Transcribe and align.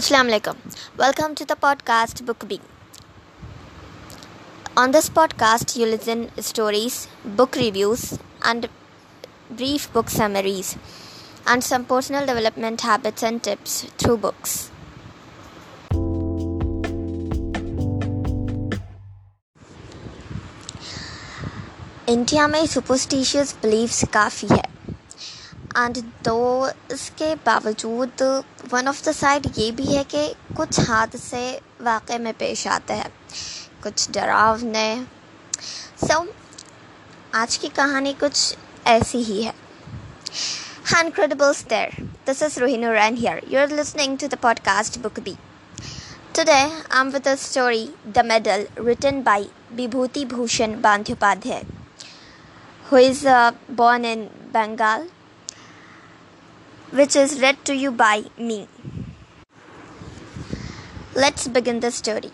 Assalamu 0.00 0.30
alaikum. 0.30 0.58
Welcome 0.96 1.34
to 1.38 1.44
the 1.44 1.56
podcast 1.62 2.20
Book 2.24 2.44
Bee. 2.48 2.60
On 4.76 4.92
this 4.92 5.08
podcast, 5.08 5.76
you 5.76 5.86
listen 5.86 6.20
stories, 6.40 7.08
book 7.24 7.56
reviews, 7.56 8.16
and 8.44 8.68
brief 9.50 9.92
book 9.92 10.08
summaries, 10.08 10.76
and 11.48 11.64
some 11.64 11.84
personal 11.84 12.24
development 12.24 12.82
habits 12.82 13.24
and 13.24 13.42
tips 13.42 13.86
through 13.98 14.18
books. 14.18 14.70
India 22.08 22.46
में 22.48 22.64
superstitious 22.66 23.54
beliefs 23.62 24.04
काफ़ी 24.12 24.48
है 24.48 24.62
and 25.76 25.98
दो 26.24 26.38
इसके 26.92 27.34
बावजूद 27.46 28.22
one 28.72 28.88
of 28.88 29.02
the 29.04 29.12
side 29.12 29.46
ये 29.58 29.70
भी 29.72 29.84
है 29.86 30.02
कि 30.04 30.26
कुछ 30.56 30.80
हादसे 30.80 31.60
वाक़ 31.82 32.12
में 32.12 32.32
पेश 32.34 32.66
आते 32.66 32.94
हैं। 32.94 33.10
कुछ 33.82 34.10
डरावने। 34.10 35.06
सो 36.00 36.06
so, 36.06 36.26
आज 37.34 37.56
की 37.56 37.68
कहानी 37.68 38.12
कुछ 38.12 38.56
ऐसी 38.86 39.18
ही 39.18 39.42
है। 39.42 39.54
Incredible 41.00 41.52
stare 41.52 41.94
this 42.26 42.42
is 42.42 42.58
Rohini 42.60 42.92
Rane 42.92 43.16
here 43.16 43.40
you 43.48 43.60
are 43.60 43.70
listening 43.70 44.18
to 44.18 44.28
the 44.28 44.34
podcast 44.34 44.98
book 44.98 45.20
B 45.20 45.36
today 46.36 46.52
I 46.52 47.00
am 47.00 47.10
with 47.10 47.28
the 47.28 47.34
story 47.34 47.88
the 48.06 48.24
medal 48.24 48.66
written 48.78 49.22
by 49.22 49.46
Vibhuti 49.72 50.24
Bhushan 50.24 50.80
Bandyopadhyay 50.80 51.62
who 52.92 52.98
is 52.98 53.26
born 53.70 54.04
in 54.04 54.24
Bengal 54.52 55.08
which 56.90 57.14
is 57.14 57.40
read 57.40 57.64
to 57.64 57.74
you 57.74 57.90
by 57.90 58.24
me. 58.38 58.66
Let's 61.14 61.48
begin 61.48 61.80
the 61.80 61.90
story. 61.90 62.30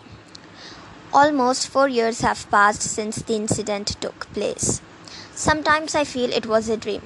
Almost 1.13 1.67
four 1.67 1.87
years 1.87 2.21
have 2.21 2.49
passed 2.49 2.81
since 2.81 3.17
the 3.17 3.35
incident 3.35 3.99
took 3.99 4.31
place. 4.33 4.81
Sometimes 5.33 5.95
I 5.95 6.03
feel 6.03 6.31
it 6.31 6.45
was 6.45 6.69
a 6.69 6.77
dream, 6.77 7.01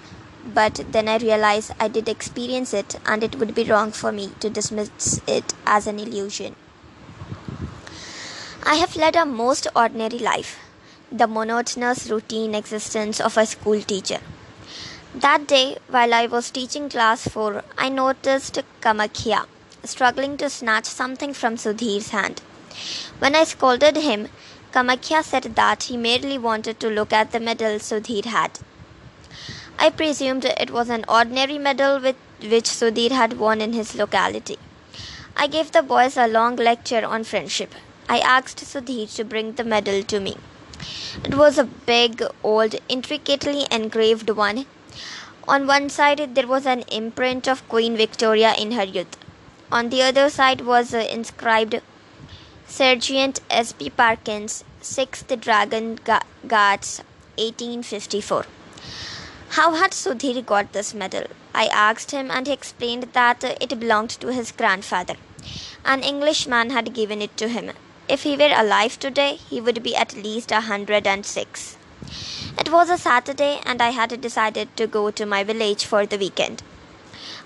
but 0.46 0.86
then 0.92 1.08
I 1.08 1.18
realize 1.18 1.72
I 1.80 1.88
did 1.88 2.08
experience 2.08 2.74
it 2.74 3.00
and 3.06 3.24
it 3.24 3.36
would 3.36 3.56
be 3.56 3.64
wrong 3.64 3.92
for 3.92 4.12
me 4.12 4.32
to 4.40 4.50
dismiss 4.50 5.22
it 5.28 5.54
as 5.66 5.88
an 5.88 6.00
illusion. 6.00 6.56
I 8.64 8.76
have 8.76 8.96
led 8.96 9.16
a 9.16 9.26
most 9.26 9.68
ordinary 9.76 10.20
life, 10.20 10.60
the 11.12 11.28
monotonous 11.28 12.10
routine 12.10 12.54
existence 12.54 13.20
of 13.20 13.38
a 13.38 13.46
school 13.46 13.82
teacher. 13.82 14.20
That 15.16 15.48
day, 15.48 15.76
while 15.90 16.14
I 16.14 16.28
was 16.28 16.52
teaching 16.52 16.88
class 16.88 17.28
4, 17.28 17.64
I 17.80 17.90
noticed 17.90 18.60
Kamakhya 18.80 19.48
struggling 19.84 20.38
to 20.38 20.52
snatch 20.52 20.86
something 20.86 21.34
from 21.34 21.56
Sudhir's 21.56 22.10
hand. 22.10 22.44
When 23.18 23.34
I 23.34 23.46
scolded 23.46 23.96
him, 23.96 24.28
Kamakhya 24.72 25.24
said 25.24 25.56
that 25.56 25.84
he 25.84 25.98
merely 25.98 26.38
wanted 26.38 26.80
to 26.80 26.92
look 26.92 27.12
at 27.12 27.32
the 27.32 27.40
medal 27.40 27.80
Sudhir 27.80 28.26
had. 28.26 28.60
I 29.80 29.90
presumed 29.90 30.46
it 30.46 30.70
was 30.70 30.90
an 30.90 31.06
ordinary 31.08 31.58
medal 31.58 32.00
with 32.00 32.18
which 32.40 32.66
Sudhir 32.66 33.10
had 33.10 33.40
won 33.40 33.62
in 33.62 33.74
his 33.74 33.96
locality. 33.96 34.60
I 35.36 35.48
gave 35.48 35.72
the 35.72 35.82
boys 35.82 36.18
a 36.18 36.28
long 36.28 36.56
lecture 36.56 37.04
on 37.04 37.24
friendship. 37.24 37.74
I 38.08 38.20
asked 38.20 38.60
Sudhir 38.60 39.12
to 39.16 39.24
bring 39.24 39.54
the 39.54 39.64
medal 39.64 40.04
to 40.04 40.20
me. 40.20 40.38
It 41.26 41.34
was 41.34 41.58
a 41.58 41.64
big, 41.64 42.22
old, 42.44 42.76
intricately 42.88 43.66
engraved 43.72 44.30
one 44.30 44.68
on 45.50 45.66
one 45.66 45.90
side, 45.90 46.36
there 46.36 46.48
was 46.48 46.68
an 46.68 46.82
imprint 47.00 47.48
of 47.48 47.68
Queen 47.68 47.98
Victoria 47.98 48.54
in 48.54 48.74
her 48.74 48.84
youth. 48.84 49.18
On 49.72 49.90
the 49.90 50.04
other 50.04 50.30
side 50.30 50.62
was 50.62 50.94
uh, 50.94 51.00
inscribed 51.00 51.82
Sergeant 52.68 53.40
S.P. 53.50 53.90
Parkins, 53.90 54.64
6th 54.82 55.42
Dragoon 55.42 56.00
Guards, 56.48 57.02
1854. 57.38 58.46
How 59.50 59.74
had 59.74 59.92
Sudhir 59.92 60.46
got 60.46 60.72
this 60.72 60.94
medal? 60.94 61.24
I 61.56 61.66
asked 61.66 62.12
him, 62.12 62.30
and 62.30 62.46
he 62.46 62.54
explained 62.54 63.10
that 63.14 63.44
it 63.44 63.80
belonged 63.80 64.12
to 64.22 64.32
his 64.32 64.52
grandfather. 64.52 65.16
An 65.84 66.04
Englishman 66.04 66.70
had 66.70 66.94
given 66.94 67.24
it 67.24 67.36
to 67.38 67.48
him. 67.48 67.72
If 68.08 68.22
he 68.22 68.38
were 68.38 68.54
alive 68.56 69.00
today, 69.00 69.40
he 69.50 69.60
would 69.60 69.82
be 69.82 69.96
at 69.96 70.16
least 70.16 70.52
a 70.52 70.62
hundred 70.62 71.08
and 71.08 71.26
six. 71.26 71.76
It 72.58 72.72
was 72.72 72.90
a 72.90 72.98
Saturday 72.98 73.62
and 73.64 73.82
I 73.82 73.90
had 73.92 74.20
decided 74.22 74.76
to 74.78 74.88
go 74.88 75.12
to 75.12 75.26
my 75.26 75.44
village 75.44 75.86
for 75.86 76.06
the 76.06 76.18
weekend. 76.18 76.64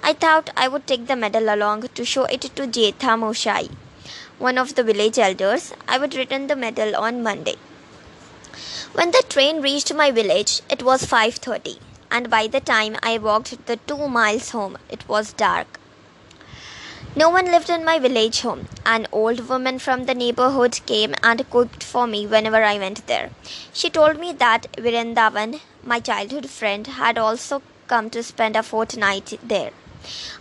I 0.02 0.14
thought 0.14 0.50
I 0.56 0.68
would 0.68 0.88
take 0.88 1.08
the 1.08 1.16
medal 1.16 1.54
along 1.54 1.90
to 1.96 2.06
show 2.06 2.24
it 2.26 2.42
to 2.42 2.68
Jetha 2.68 3.18
Moshai, 3.20 3.70
one 4.40 4.58
of 4.58 4.76
the 4.76 4.84
village 4.84 5.20
elders. 5.20 5.74
I 5.88 5.98
would 5.98 6.16
return 6.16 6.48
the 6.48 6.56
medal 6.56 6.96
on 6.96 7.22
Monday. 7.22 7.56
When 8.94 9.12
the 9.12 9.24
train 9.28 9.62
reached 9.62 9.94
my 9.94 10.12
village, 10.12 10.62
it 10.70 10.84
was 10.84 11.06
5:30, 11.06 11.80
and 12.10 12.30
by 12.30 12.48
the 12.48 12.60
time 12.60 12.98
I 13.02 13.18
walked 13.18 13.66
the 13.66 13.78
2 13.78 14.08
miles 14.08 14.52
home, 14.52 14.78
it 14.90 15.08
was 15.08 15.34
dark. 15.34 15.80
No 17.16 17.30
one 17.30 17.46
lived 17.46 17.70
in 17.70 17.86
my 17.86 18.00
village 18.00 18.42
home. 18.42 18.68
An 18.88 19.06
old 19.12 19.48
woman 19.48 19.78
from 19.78 20.06
the 20.06 20.16
neighborhood 20.16 20.80
came 20.88 21.14
and 21.22 21.48
cooked 21.52 21.84
for 21.84 22.08
me 22.08 22.26
whenever 22.26 22.64
I 22.64 22.80
went 22.80 23.06
there. 23.06 23.30
She 23.72 23.92
told 23.92 24.20
me 24.20 24.34
that 24.34 24.66
Vrindavan, 24.78 25.60
my 25.84 26.00
childhood 26.00 26.50
friend, 26.50 26.88
had 26.88 27.20
also 27.20 27.62
come 27.88 28.10
to 28.10 28.24
spend 28.24 28.56
a 28.56 28.64
fortnight 28.64 29.40
there. 29.44 29.70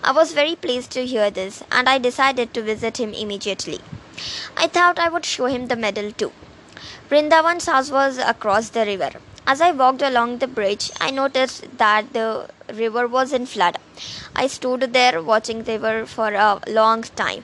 I 0.02 0.12
was 0.12 0.32
very 0.32 0.56
pleased 0.56 0.90
to 0.92 1.04
hear 1.04 1.30
this, 1.30 1.62
and 1.70 1.90
I 1.90 1.98
decided 1.98 2.54
to 2.54 2.62
visit 2.62 2.98
him 2.98 3.12
immediately. 3.12 3.80
I 4.56 4.66
thought 4.66 4.98
I 4.98 5.10
would 5.10 5.26
show 5.26 5.46
him 5.46 5.66
the 5.66 5.76
medal 5.76 6.10
too. 6.10 6.32
Vrindavan's 7.10 7.66
house 7.66 7.90
was 7.90 8.16
across 8.16 8.70
the 8.70 8.86
river. 8.86 9.10
As 9.44 9.60
I 9.60 9.72
walked 9.72 10.02
along 10.02 10.38
the 10.38 10.46
bridge, 10.46 10.92
I 11.00 11.10
noticed 11.10 11.76
that 11.78 12.12
the 12.12 12.48
river 12.72 13.08
was 13.08 13.32
in 13.32 13.46
flood. 13.46 13.76
I 14.36 14.46
stood 14.46 14.92
there 14.92 15.20
watching 15.20 15.64
the 15.64 15.72
river 15.72 16.06
for 16.06 16.32
a 16.32 16.60
long 16.68 17.02
time. 17.02 17.42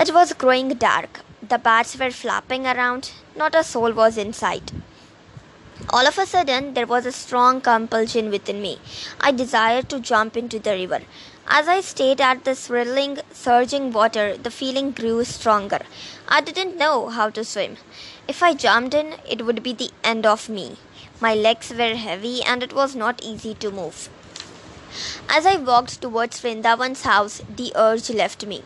It 0.00 0.14
was 0.14 0.32
growing 0.32 0.68
dark. 0.68 1.20
The 1.46 1.58
bats 1.58 1.98
were 1.98 2.12
flapping 2.12 2.66
around. 2.66 3.10
Not 3.36 3.56
a 3.56 3.64
soul 3.64 3.92
was 3.92 4.16
in 4.16 4.32
sight. 4.32 4.70
All 5.90 6.06
of 6.06 6.18
a 6.18 6.24
sudden, 6.24 6.74
there 6.74 6.86
was 6.86 7.04
a 7.04 7.12
strong 7.12 7.60
compulsion 7.60 8.30
within 8.30 8.62
me. 8.62 8.78
I 9.20 9.32
desired 9.32 9.88
to 9.88 9.98
jump 9.98 10.36
into 10.36 10.60
the 10.60 10.70
river. 10.70 11.02
As 11.48 11.66
I 11.68 11.80
stayed 11.80 12.20
at 12.20 12.44
the 12.44 12.54
swirling, 12.54 13.18
surging 13.32 13.92
water, 13.92 14.36
the 14.36 14.52
feeling 14.52 14.92
grew 14.92 15.24
stronger. 15.24 15.80
I 16.28 16.40
didn't 16.40 16.78
know 16.78 17.08
how 17.08 17.28
to 17.30 17.44
swim. 17.44 17.76
If 18.26 18.42
I 18.42 18.54
jumped 18.54 18.94
in, 18.94 19.16
it 19.28 19.44
would 19.44 19.62
be 19.62 19.74
the 19.74 19.90
end 20.02 20.24
of 20.24 20.48
me. 20.48 20.78
My 21.20 21.34
legs 21.34 21.70
were 21.70 21.94
heavy 21.94 22.42
and 22.42 22.62
it 22.62 22.72
was 22.72 22.94
not 22.94 23.22
easy 23.22 23.54
to 23.56 23.70
move. 23.70 24.08
As 25.28 25.44
I 25.44 25.56
walked 25.56 26.00
towards 26.00 26.40
Vrindavan's 26.40 27.02
house, 27.02 27.42
the 27.48 27.72
urge 27.76 28.08
left 28.08 28.46
me. 28.46 28.62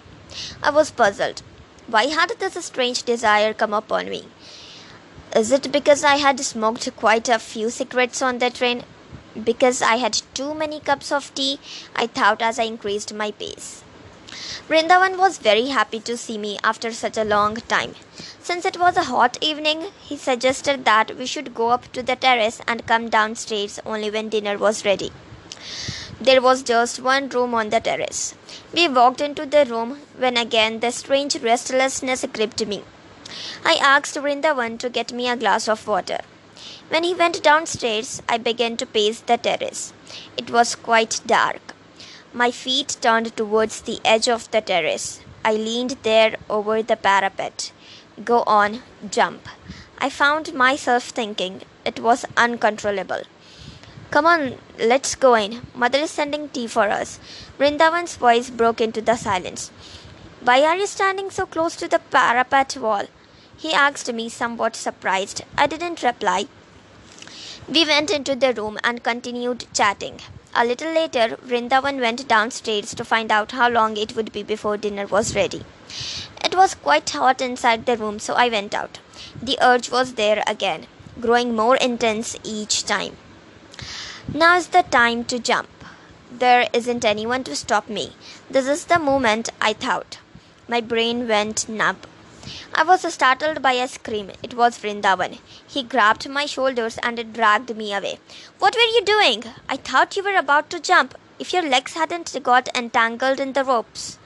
I 0.62 0.70
was 0.70 0.92
puzzled. 0.92 1.42
Why 1.88 2.06
had 2.06 2.30
this 2.38 2.64
strange 2.64 3.02
desire 3.02 3.52
come 3.52 3.74
upon 3.74 4.10
me? 4.10 4.28
Is 5.34 5.50
it 5.50 5.72
because 5.72 6.04
I 6.04 6.16
had 6.16 6.38
smoked 6.40 6.94
quite 6.96 7.28
a 7.28 7.38
few 7.38 7.70
cigarettes 7.70 8.22
on 8.22 8.38
the 8.38 8.50
train? 8.50 8.84
Because 9.42 9.82
I 9.82 9.96
had 9.96 10.22
too 10.34 10.54
many 10.54 10.80
cups 10.80 11.10
of 11.10 11.34
tea? 11.34 11.58
I 11.96 12.06
thought 12.06 12.42
as 12.42 12.58
I 12.58 12.64
increased 12.64 13.12
my 13.12 13.32
pace. 13.32 13.82
Vrindavan 14.68 15.16
was 15.18 15.38
very 15.38 15.66
happy 15.68 16.00
to 16.00 16.16
see 16.16 16.38
me 16.38 16.58
after 16.62 16.92
such 16.92 17.16
a 17.16 17.24
long 17.24 17.56
time. 17.56 17.94
Since 18.40 18.64
it 18.64 18.78
was 18.78 18.96
a 18.96 19.04
hot 19.04 19.38
evening, 19.40 19.88
he 20.00 20.16
suggested 20.16 20.84
that 20.84 21.16
we 21.16 21.26
should 21.26 21.54
go 21.54 21.70
up 21.70 21.90
to 21.92 22.02
the 22.02 22.16
terrace 22.16 22.60
and 22.66 22.86
come 22.86 23.08
downstairs 23.08 23.80
only 23.86 24.10
when 24.10 24.28
dinner 24.28 24.58
was 24.58 24.84
ready. 24.84 25.12
There 26.20 26.42
was 26.42 26.62
just 26.62 27.00
one 27.00 27.28
room 27.28 27.54
on 27.54 27.70
the 27.70 27.80
terrace. 27.80 28.34
We 28.72 28.88
walked 28.88 29.20
into 29.20 29.46
the 29.46 29.64
room 29.64 30.00
when 30.16 30.36
again 30.36 30.80
the 30.80 30.90
strange 30.90 31.36
restlessness 31.36 32.24
gripped 32.32 32.66
me. 32.66 32.84
I 33.64 33.74
asked 33.74 34.16
Vrindavan 34.16 34.78
to 34.78 34.90
get 34.90 35.12
me 35.12 35.28
a 35.28 35.36
glass 35.36 35.68
of 35.68 35.86
water. 35.86 36.20
When 36.88 37.04
he 37.04 37.14
went 37.14 37.42
downstairs, 37.42 38.22
I 38.28 38.38
began 38.38 38.76
to 38.78 38.86
pace 38.86 39.20
the 39.20 39.36
terrace. 39.36 39.92
It 40.36 40.50
was 40.50 40.74
quite 40.74 41.20
dark. 41.26 41.67
My 42.38 42.52
feet 42.52 42.98
turned 43.00 43.36
towards 43.36 43.80
the 43.80 43.98
edge 44.04 44.28
of 44.28 44.48
the 44.52 44.60
terrace. 44.60 45.18
I 45.44 45.54
leaned 45.54 45.96
there 46.04 46.36
over 46.48 46.84
the 46.84 46.94
parapet. 46.94 47.72
Go 48.24 48.44
on, 48.46 48.82
jump. 49.10 49.48
I 49.98 50.08
found 50.08 50.54
myself 50.54 51.08
thinking 51.08 51.62
it 51.84 51.98
was 51.98 52.24
uncontrollable. 52.36 53.22
Come 54.12 54.24
on, 54.26 54.54
let's 54.78 55.16
go 55.16 55.34
in. 55.34 55.62
Mother 55.74 55.98
is 55.98 56.12
sending 56.12 56.48
tea 56.48 56.68
for 56.68 56.88
us. 56.88 57.18
Vrindavan's 57.58 58.14
voice 58.14 58.50
broke 58.50 58.80
into 58.80 59.02
the 59.02 59.16
silence. 59.16 59.72
Why 60.40 60.62
are 60.62 60.76
you 60.76 60.86
standing 60.86 61.32
so 61.32 61.44
close 61.44 61.74
to 61.74 61.88
the 61.88 61.98
parapet 61.98 62.76
wall? 62.76 63.06
He 63.56 63.72
asked 63.72 64.12
me, 64.12 64.28
somewhat 64.28 64.76
surprised. 64.76 65.42
I 65.56 65.66
didn't 65.66 66.04
reply. 66.04 66.46
We 67.68 67.84
went 67.84 68.12
into 68.12 68.36
the 68.36 68.54
room 68.54 68.78
and 68.84 69.02
continued 69.02 69.66
chatting. 69.74 70.20
A 70.54 70.64
little 70.64 70.92
later, 70.92 71.36
Vrindavan 71.46 72.00
went 72.00 72.26
downstairs 72.26 72.94
to 72.94 73.04
find 73.04 73.30
out 73.30 73.52
how 73.52 73.68
long 73.68 73.96
it 73.96 74.16
would 74.16 74.32
be 74.32 74.42
before 74.42 74.76
dinner 74.76 75.06
was 75.06 75.34
ready. 75.34 75.64
It 76.44 76.56
was 76.56 76.74
quite 76.74 77.08
hot 77.10 77.40
inside 77.40 77.86
the 77.86 77.96
room, 77.96 78.18
so 78.18 78.34
I 78.34 78.48
went 78.48 78.74
out. 78.74 78.98
The 79.42 79.58
urge 79.60 79.90
was 79.90 80.14
there 80.14 80.42
again, 80.46 80.86
growing 81.20 81.54
more 81.54 81.76
intense 81.76 82.36
each 82.42 82.84
time. 82.84 83.16
Now's 84.32 84.68
the 84.68 84.82
time 84.82 85.24
to 85.24 85.38
jump. 85.38 85.68
There 86.30 86.68
isn't 86.72 87.04
anyone 87.04 87.44
to 87.44 87.56
stop 87.56 87.88
me. 87.88 88.12
This 88.50 88.66
is 88.68 88.86
the 88.86 88.98
moment, 88.98 89.50
I 89.60 89.72
thought. 89.72 90.18
My 90.68 90.80
brain 90.80 91.26
went 91.26 91.68
numb. 91.68 91.98
I 92.74 92.82
was 92.82 93.12
startled 93.12 93.62
by 93.62 93.72
a 93.72 93.88
scream. 93.88 94.30
It 94.42 94.54
was 94.54 94.78
Vrindavan. 94.78 95.38
He 95.66 95.82
grabbed 95.82 96.28
my 96.28 96.46
shoulders 96.46 96.98
and 97.02 97.32
dragged 97.32 97.76
me 97.76 97.94
away. 97.94 98.18
What 98.58 98.74
were 98.74 98.92
you 98.96 99.04
doing? 99.04 99.44
I 99.68 99.76
thought 99.76 100.16
you 100.16 100.22
were 100.22 100.36
about 100.36 100.70
to 100.70 100.80
jump. 100.80 101.16
If 101.38 101.52
your 101.52 101.62
legs 101.62 101.94
hadn't 101.94 102.42
got 102.42 102.68
entangled 102.74 103.40
in 103.40 103.52
the 103.52 103.64
ropes. 103.64 104.18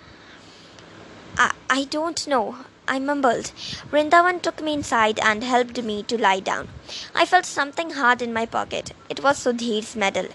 I, 1.37 1.53
I 1.69 1.85
don't 1.85 2.27
know. 2.27 2.57
I 2.89 2.99
mumbled. 2.99 3.53
Vrindavan 3.91 4.43
took 4.43 4.61
me 4.61 4.75
inside 4.75 5.21
and 5.21 5.45
helped 5.45 5.83
me 5.83 6.03
to 6.05 6.21
lie 6.21 6.41
down. 6.41 6.69
I 7.15 7.25
felt 7.25 7.47
something 7.47 7.91
hard 7.91 8.21
in 8.21 8.33
my 8.33 8.45
pocket. 8.45 8.93
It 9.09 9.23
was 9.23 9.39
Sudhir's 9.39 9.95
medal. 9.95 10.27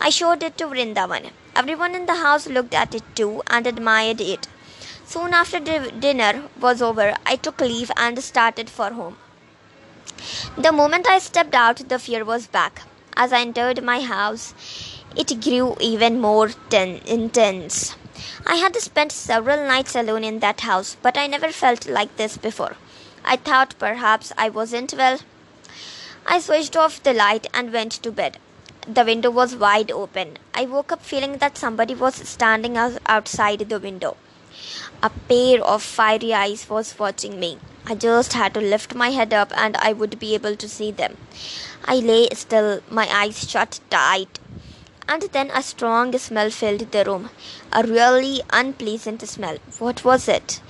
I 0.00 0.10
showed 0.10 0.42
it 0.42 0.56
to 0.58 0.66
Vrindavan. 0.66 1.30
Everyone 1.54 1.94
in 1.94 2.06
the 2.06 2.14
house 2.14 2.46
looked 2.46 2.74
at 2.74 2.94
it 2.94 3.02
too 3.14 3.42
and 3.48 3.66
admired 3.66 4.20
it. 4.20 4.46
Soon 5.08 5.34
after 5.34 5.60
dinner 5.60 6.48
was 6.60 6.82
over, 6.82 7.14
I 7.24 7.36
took 7.36 7.60
leave 7.60 7.92
and 7.96 8.22
started 8.22 8.68
for 8.68 8.90
home. 8.90 9.16
The 10.58 10.72
moment 10.72 11.06
I 11.08 11.20
stepped 11.20 11.54
out, 11.54 11.88
the 11.88 12.00
fear 12.00 12.24
was 12.24 12.48
back. 12.48 12.82
As 13.16 13.32
I 13.32 13.42
entered 13.42 13.84
my 13.84 14.00
house, 14.00 14.52
it 15.14 15.40
grew 15.40 15.76
even 15.80 16.20
more 16.20 16.48
ten- 16.70 17.00
intense. 17.06 17.94
I 18.46 18.56
had 18.56 18.74
spent 18.76 19.12
several 19.12 19.64
nights 19.64 19.94
alone 19.94 20.24
in 20.24 20.40
that 20.40 20.62
house, 20.62 20.96
but 21.00 21.16
I 21.16 21.28
never 21.28 21.52
felt 21.52 21.86
like 21.86 22.16
this 22.16 22.36
before. 22.36 22.74
I 23.24 23.36
thought 23.36 23.78
perhaps 23.78 24.32
I 24.36 24.48
wasn't 24.48 24.92
well. 24.94 25.20
I 26.26 26.40
switched 26.40 26.76
off 26.76 27.02
the 27.02 27.14
light 27.14 27.46
and 27.54 27.72
went 27.72 27.92
to 27.92 28.10
bed. 28.10 28.38
The 28.88 29.04
window 29.04 29.30
was 29.30 29.54
wide 29.54 29.92
open. 29.92 30.38
I 30.52 30.64
woke 30.66 30.90
up 30.90 31.02
feeling 31.02 31.38
that 31.38 31.56
somebody 31.56 31.94
was 31.94 32.16
standing 32.28 32.76
outside 32.76 33.60
the 33.60 33.78
window. 33.78 34.16
A 35.02 35.10
pair 35.10 35.62
of 35.62 35.82
fiery 35.82 36.32
eyes 36.32 36.68
was 36.68 36.98
watching 36.98 37.38
me. 37.38 37.58
I 37.86 37.94
just 37.94 38.32
had 38.32 38.54
to 38.54 38.60
lift 38.60 38.94
my 38.94 39.10
head 39.10 39.32
up 39.32 39.52
and 39.56 39.76
I 39.76 39.92
would 39.92 40.18
be 40.18 40.34
able 40.34 40.56
to 40.56 40.68
see 40.68 40.90
them. 40.90 41.16
I 41.84 41.96
lay 41.96 42.28
still, 42.32 42.80
my 42.90 43.06
eyes 43.08 43.48
shut 43.48 43.80
tight. 43.90 44.38
And 45.08 45.22
then 45.32 45.50
a 45.52 45.62
strong 45.62 46.16
smell 46.18 46.50
filled 46.50 46.90
the 46.90 47.04
room. 47.04 47.30
A 47.72 47.84
really 47.84 48.42
unpleasant 48.50 49.22
smell. 49.28 49.58
What 49.78 50.04
was 50.04 50.28
it? 50.28 50.60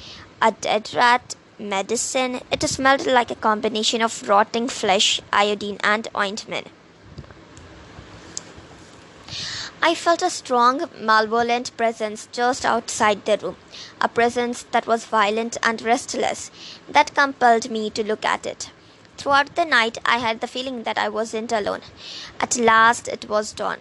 A 0.43 0.53
dead 0.53 0.91
rat? 0.95 1.37
Medicine? 1.59 2.41
It 2.51 2.63
smelled 2.69 3.07
like 3.07 3.31
a 3.31 3.35
combination 3.35 4.03
of 4.03 4.29
rotting 4.29 4.69
flesh, 4.69 5.23
iodine, 5.33 5.79
and 5.83 6.07
ointment. 6.15 6.67
I 9.87 9.95
felt 9.95 10.21
a 10.21 10.31
strong, 10.31 10.91
malevolent 10.99 11.71
presence 11.77 12.29
just 12.33 12.65
outside 12.65 13.25
the 13.25 13.39
room, 13.41 13.57
a 14.01 14.09
presence 14.09 14.65
that 14.73 14.89
was 14.89 15.05
violent 15.05 15.59
and 15.63 15.81
restless, 15.81 16.51
that 16.89 17.15
compelled 17.15 17.71
me 17.71 17.91
to 17.91 18.03
look 18.03 18.25
at 18.25 18.47
it. 18.47 18.73
Throughout 19.17 19.55
the 19.55 19.65
night, 19.65 19.99
I 20.05 20.19
had 20.19 20.41
the 20.41 20.49
feeling 20.49 20.83
that 20.83 20.99
I 20.99 21.09
wasn't 21.09 21.53
alone. 21.53 21.83
At 22.41 22.59
last, 22.59 23.07
it 23.07 23.29
was 23.29 23.53
dawn. 23.53 23.79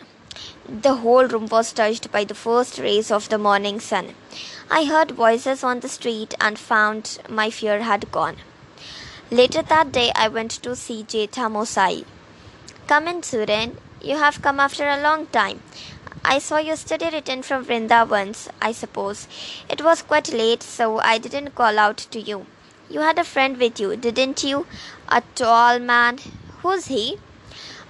The 0.70 0.98
whole 0.98 1.26
room 1.26 1.48
was 1.48 1.74
touched 1.74 2.12
by 2.12 2.24
the 2.24 2.36
first 2.36 2.78
rays 2.78 3.10
of 3.10 3.30
the 3.30 3.40
morning 3.40 3.80
sun. 3.80 4.14
I 4.70 4.86
heard 4.86 5.10
voices 5.10 5.64
on 5.64 5.80
the 5.80 5.90
street 5.90 6.36
and 6.40 6.60
found 6.60 7.18
my 7.28 7.50
fear 7.50 7.82
had 7.82 8.12
gone. 8.12 8.38
Later 9.32 9.64
that 9.64 9.92
day, 9.92 10.12
I 10.14 10.28
went 10.28 10.52
to 10.52 10.76
see 10.76 11.04
Jetha 11.04 11.50
Moshai. 11.58 12.06
Come 12.86 13.08
in, 13.08 13.22
Suren, 13.22 13.78
you 14.06 14.18
have 14.18 14.42
come 14.44 14.60
after 14.60 14.88
a 14.88 15.02
long 15.02 15.26
time. 15.28 15.62
I 16.28 16.40
saw 16.40 16.58
your 16.58 16.76
study 16.76 17.10
written 17.12 17.44
from 17.44 17.66
Vrindavan's, 17.66 18.50
I 18.60 18.72
suppose. 18.72 19.28
It 19.70 19.84
was 19.84 20.02
quite 20.02 20.34
late, 20.34 20.64
so 20.64 20.98
I 21.00 21.20
didn't 21.20 21.54
call 21.54 21.78
out 21.78 21.98
to 21.98 22.20
you. 22.20 22.48
You 22.90 23.02
had 23.02 23.20
a 23.20 23.24
friend 23.24 23.58
with 23.58 23.80
you, 23.80 23.96
didn't 23.96 24.44
you? 24.44 24.66
A 25.08 25.22
tall 25.36 25.78
man. 25.78 26.18
Who's 26.64 26.88
he? 26.88 27.20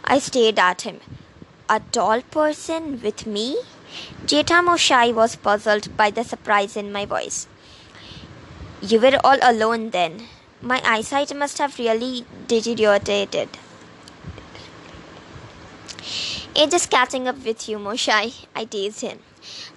I 0.04 0.20
stared 0.20 0.60
at 0.60 0.82
him. 0.82 1.00
A 1.70 1.80
tall 1.80 2.22
person 2.24 3.02
with 3.02 3.26
me? 3.26 3.58
Jetha 4.26 5.16
was 5.16 5.36
puzzled 5.38 5.96
by 5.96 6.12
the 6.12 6.26
surprise 6.26 6.76
in 6.76 6.92
my 6.92 7.06
voice. 7.06 7.48
You 8.81 9.00
were 9.00 9.18
all 9.24 9.38
alone 9.42 9.92
then. 9.92 10.28
My 10.62 10.81
eyesight 10.86 11.34
must 11.34 11.58
have 11.60 11.80
really 11.80 12.26
deteriorated. 12.48 13.50
Age 16.57 16.74
is 16.74 16.86
catching 16.86 17.28
up 17.28 17.44
with 17.46 17.68
you, 17.68 17.78
Moshai. 17.78 18.34
I 18.56 18.63
teased 18.63 19.02
him. 19.02 19.19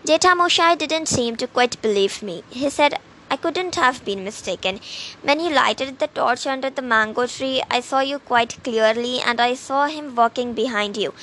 Jetha 0.07 0.35
Moshai 0.41 0.79
didn't 0.79 1.09
seem 1.09 1.35
to 1.39 1.49
quite 1.49 1.83
believe 1.83 2.23
me. 2.23 2.45
He 2.51 2.71
said 2.71 3.01
I 3.29 3.37
couldn't 3.37 3.75
have 3.75 4.05
been 4.05 4.23
mistaken. 4.23 4.79
When 5.23 5.41
you 5.41 5.51
lighted 5.51 5.99
the 5.99 6.07
torch 6.07 6.47
under 6.47 6.71
the 6.71 6.81
mango 6.81 7.27
tree, 7.27 7.63
I 7.69 7.81
saw 7.81 7.99
you 7.99 8.21
quite 8.21 8.63
clearly 8.63 9.19
and 9.19 9.41
I 9.41 9.55
saw 9.55 9.89
him 9.89 10.15
walking 10.15 10.55
behind 10.55 10.97
you. 10.97 11.15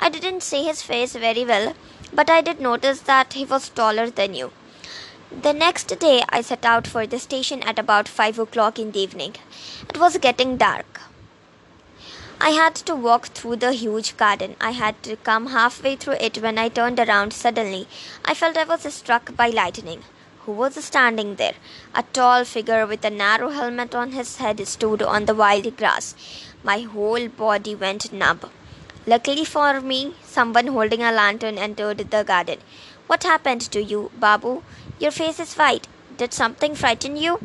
I 0.00 0.08
didn't 0.08 0.42
see 0.42 0.64
his 0.64 0.82
face 0.82 1.14
very 1.14 1.44
well, 1.44 1.74
but 2.12 2.28
I 2.28 2.40
did 2.40 2.60
notice 2.60 2.98
that 3.02 3.34
he 3.34 3.44
was 3.44 3.68
taller 3.68 4.10
than 4.10 4.34
you. 4.34 4.50
The 5.30 5.52
next 5.52 5.96
day, 6.00 6.24
I 6.28 6.40
set 6.40 6.64
out 6.64 6.88
for 6.88 7.06
the 7.06 7.20
station 7.20 7.62
at 7.62 7.78
about 7.78 8.08
five 8.08 8.40
o'clock 8.40 8.80
in 8.80 8.90
the 8.90 8.98
evening. 8.98 9.36
It 9.88 9.96
was 9.96 10.18
getting 10.18 10.56
dark. 10.56 11.02
I 12.46 12.50
had 12.50 12.74
to 12.88 12.94
walk 12.94 13.28
through 13.28 13.56
the 13.56 13.72
huge 13.72 14.18
garden. 14.18 14.54
I 14.60 14.72
had 14.72 15.02
to 15.04 15.16
come 15.16 15.46
halfway 15.46 15.96
through 15.96 16.18
it 16.20 16.42
when 16.42 16.58
I 16.58 16.68
turned 16.68 17.00
around 17.00 17.32
suddenly. 17.32 17.88
I 18.22 18.34
felt 18.34 18.58
I 18.58 18.64
was 18.64 18.82
struck 18.92 19.34
by 19.34 19.48
lightning. 19.48 20.02
Who 20.40 20.52
was 20.52 20.74
standing 20.84 21.36
there? 21.36 21.54
A 21.94 22.02
tall 22.02 22.44
figure 22.44 22.84
with 22.86 23.02
a 23.02 23.08
narrow 23.08 23.48
helmet 23.48 23.94
on 23.94 24.12
his 24.12 24.36
head 24.36 24.60
stood 24.68 25.00
on 25.02 25.24
the 25.24 25.34
wild 25.34 25.74
grass. 25.78 26.14
My 26.62 26.80
whole 26.80 27.28
body 27.28 27.74
went 27.74 28.12
numb. 28.12 28.40
Luckily 29.06 29.46
for 29.46 29.80
me, 29.80 30.14
someone 30.22 30.66
holding 30.66 31.02
a 31.02 31.12
lantern 31.12 31.56
entered 31.56 32.10
the 32.10 32.24
garden. 32.24 32.58
What 33.06 33.22
happened 33.22 33.62
to 33.72 33.82
you, 33.82 34.10
Babu? 34.20 34.62
Your 35.00 35.12
face 35.12 35.40
is 35.40 35.54
white. 35.54 35.88
Did 36.18 36.34
something 36.34 36.74
frighten 36.74 37.16
you? 37.16 37.38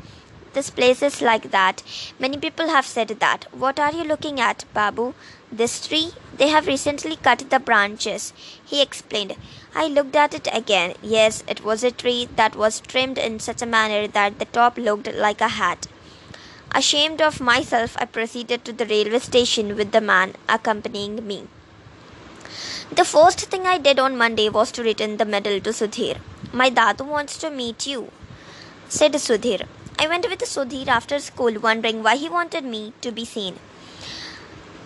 This 0.54 0.70
place 0.70 1.04
is 1.04 1.22
like 1.22 1.52
that. 1.52 1.84
Many 2.18 2.38
people 2.38 2.70
have 2.70 2.86
said 2.86 3.10
that. 3.10 3.46
What 3.52 3.80
are 3.80 3.92
you 3.92 4.04
looking 4.04 4.40
at, 4.40 4.66
Babu? 4.74 5.14
This 5.52 5.88
tree? 5.88 6.14
They 6.36 6.48
have 6.48 6.68
recently 6.68 7.18
cut 7.18 7.50
the 7.50 7.60
branches. 7.60 8.34
He 8.66 8.82
explained. 8.82 9.36
I 9.76 9.88
looked 9.88 10.16
at 10.16 10.34
it 10.34 10.48
again. 10.52 10.96
Yes, 11.02 11.44
it 11.48 11.64
was 11.64 11.84
a 11.84 11.92
tree 11.92 12.28
that 12.36 12.56
was 12.56 12.80
trimmed 12.80 13.18
in 13.18 13.40
such 13.40 13.62
a 13.62 13.68
manner 13.68 14.08
that 14.08 14.40
the 14.40 14.46
top 14.46 14.78
looked 14.78 15.14
like 15.14 15.42
a 15.42 15.50
hat. 15.50 15.88
Ashamed 16.74 17.22
of 17.22 17.42
myself, 17.42 17.96
I 18.00 18.06
proceeded 18.06 18.66
to 18.66 18.74
the 18.74 18.86
railway 18.86 19.20
station 19.20 19.76
with 19.76 19.92
the 19.92 20.02
man 20.02 20.36
accompanying 20.48 21.28
me. 21.28 21.48
The 22.92 23.06
first 23.06 23.40
thing 23.42 23.68
I 23.68 23.78
did 23.78 24.00
on 24.00 24.18
Monday 24.18 24.50
was 24.50 24.72
to 24.74 24.84
return 24.84 25.18
the 25.18 25.26
medal 25.26 25.60
to 25.62 25.70
Sudhir. 25.70 26.18
My 26.52 26.70
Dadu 26.70 27.06
wants 27.06 27.38
to 27.40 27.50
meet 27.50 27.86
you, 27.86 28.12
said 28.88 29.14
Sudhir. 29.14 29.68
I 30.02 30.08
went 30.08 30.30
with 30.30 30.40
Sudhir 30.40 30.88
after 30.88 31.20
school, 31.20 31.60
wondering 31.60 32.04
why 32.04 32.16
he 32.16 32.30
wanted 32.30 32.64
me 32.64 32.94
to 33.02 33.12
be 33.12 33.26
seen. 33.26 33.56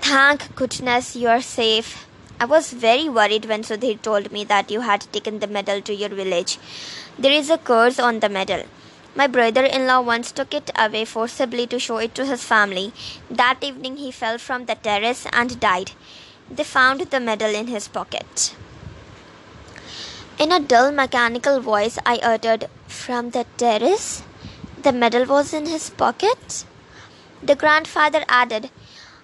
Thank 0.01 0.55
goodness 0.55 1.15
you 1.15 1.27
are 1.27 1.39
safe. 1.39 2.07
I 2.39 2.45
was 2.45 2.73
very 2.73 3.07
worried 3.07 3.45
when 3.45 3.61
Sudhir 3.61 4.01
told 4.01 4.31
me 4.31 4.43
that 4.45 4.71
you 4.71 4.81
had 4.81 5.05
taken 5.11 5.37
the 5.37 5.45
medal 5.45 5.81
to 5.81 5.93
your 5.93 6.09
village. 6.09 6.57
There 7.19 7.31
is 7.31 7.51
a 7.51 7.59
curse 7.59 7.99
on 7.99 8.21
the 8.21 8.27
medal. 8.27 8.63
My 9.15 9.27
brother 9.27 9.63
in 9.63 9.85
law 9.85 10.01
once 10.01 10.31
took 10.31 10.51
it 10.51 10.71
away 10.75 11.05
forcibly 11.05 11.67
to 11.67 11.77
show 11.77 11.97
it 11.97 12.15
to 12.15 12.25
his 12.25 12.43
family. 12.43 12.91
That 13.29 13.59
evening 13.61 13.97
he 13.97 14.11
fell 14.11 14.39
from 14.39 14.65
the 14.65 14.73
terrace 14.73 15.27
and 15.31 15.59
died. 15.59 15.91
They 16.49 16.63
found 16.63 17.01
the 17.01 17.19
medal 17.19 17.53
in 17.53 17.67
his 17.67 17.87
pocket. 17.87 18.55
In 20.39 20.51
a 20.51 20.59
dull 20.59 20.91
mechanical 20.91 21.59
voice, 21.59 21.99
I 22.03 22.15
uttered, 22.17 22.67
From 22.87 23.29
the 23.29 23.45
terrace? 23.57 24.23
The 24.83 24.91
medal 24.91 25.25
was 25.25 25.53
in 25.53 25.65
his 25.65 25.89
pocket? 25.89 26.65
The 27.41 27.55
grandfather 27.55 28.25
added, 28.27 28.69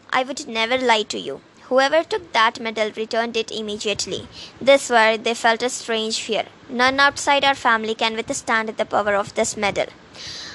I 0.09 0.23
would 0.23 0.47
never 0.47 0.77
lie 0.77 1.03
to 1.03 1.19
you. 1.19 1.41
Whoever 1.63 2.01
took 2.03 2.31
that 2.31 2.61
medal 2.61 2.91
returned 2.95 3.35
it 3.35 3.51
immediately. 3.51 4.29
This 4.61 4.89
why 4.89 5.17
they 5.17 5.33
felt 5.33 5.61
a 5.61 5.69
strange 5.69 6.21
fear. 6.21 6.45
None 6.69 6.99
outside 7.01 7.43
our 7.43 7.55
family 7.55 7.93
can 7.93 8.15
withstand 8.15 8.69
the 8.69 8.85
power 8.85 9.15
of 9.15 9.35
this 9.35 9.57
medal. 9.57 9.87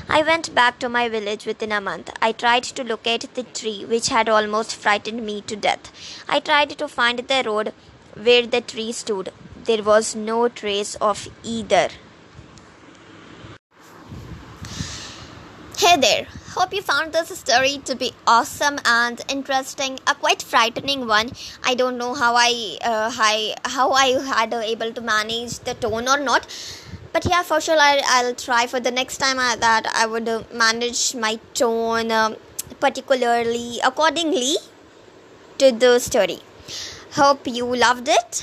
I 0.08 0.22
went 0.22 0.54
back 0.54 0.78
to 0.78 0.88
my 0.88 1.08
village 1.10 1.44
within 1.44 1.72
a 1.72 1.82
month. 1.82 2.10
I 2.22 2.32
tried 2.32 2.64
to 2.64 2.82
locate 2.82 3.34
the 3.34 3.42
tree 3.42 3.84
which 3.84 4.08
had 4.08 4.28
almost 4.28 4.74
frightened 4.74 5.24
me 5.26 5.42
to 5.42 5.54
death. 5.54 5.92
I 6.28 6.40
tried 6.40 6.70
to 6.78 6.88
find 6.88 7.18
the 7.18 7.42
road 7.44 7.74
where 8.14 8.46
the 8.46 8.62
tree 8.62 8.92
stood. 8.92 9.30
there 9.66 9.82
was 9.82 10.14
no 10.14 10.48
trace 10.48 10.94
of 10.96 11.28
either. 11.42 11.88
Hey 15.84 15.98
there, 15.98 16.26
hope 16.52 16.72
you 16.72 16.80
found 16.80 17.12
this 17.12 17.28
story 17.38 17.76
to 17.84 17.94
be 17.94 18.12
awesome 18.26 18.78
and 18.86 19.20
interesting, 19.28 19.98
a 20.06 20.14
quite 20.14 20.40
frightening 20.42 21.06
one. 21.06 21.32
I 21.62 21.74
don't 21.74 21.98
know 21.98 22.14
how 22.14 22.34
I, 22.36 22.78
uh, 22.82 23.10
I 23.12 23.54
how 23.66 23.92
I 23.92 24.06
had 24.28 24.54
uh, 24.54 24.60
able 24.60 24.92
to 24.92 25.02
manage 25.02 25.58
the 25.58 25.74
tone 25.74 26.08
or 26.08 26.18
not, 26.18 26.46
but 27.12 27.26
yeah, 27.26 27.42
for 27.42 27.60
sure 27.60 27.76
I, 27.78 28.00
I'll 28.06 28.34
try 28.34 28.66
for 28.66 28.80
the 28.80 28.90
next 28.90 29.18
time 29.18 29.38
I, 29.38 29.56
that 29.56 29.86
I 29.94 30.06
would 30.06 30.26
uh, 30.26 30.44
manage 30.54 31.14
my 31.14 31.38
tone 31.52 32.10
um, 32.10 32.36
particularly 32.80 33.78
accordingly 33.84 34.54
to 35.58 35.70
the 35.70 35.98
story. 35.98 36.38
Hope 37.12 37.46
you 37.46 37.66
loved 37.76 38.08
it. 38.08 38.42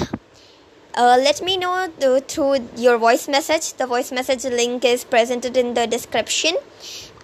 Uh, 0.94 1.18
let 1.18 1.42
me 1.42 1.58
know 1.58 1.88
through 2.28 2.70
your 2.76 3.00
voice 3.00 3.28
message. 3.28 3.74
The 3.74 3.88
voice 3.88 4.12
message 4.12 4.44
link 4.44 4.86
is 4.86 5.06
presented 5.06 5.58
in 5.58 5.74
the 5.74 5.88
description 5.88 6.56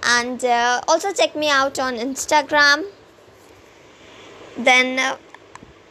and 0.04 0.44
uh, 0.44 0.82
also 0.88 1.12
check 1.14 1.36
me 1.36 1.50
out 1.50 1.80
on 1.80 1.96
Instagram. 1.96 2.86
Then 4.58 5.00
uh, 5.00 5.18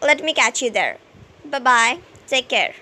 let 0.03 0.23
me 0.23 0.35
catch 0.35 0.63
you 0.63 0.71
there. 0.71 0.99
Bye 1.45 1.59
bye. 1.61 1.99
Take 2.27 2.49
care. 2.49 2.75